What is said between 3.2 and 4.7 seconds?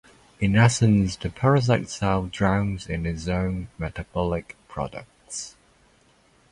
own metabolic